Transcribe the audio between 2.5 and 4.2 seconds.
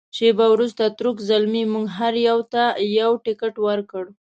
ته یو تکټ ورکړ.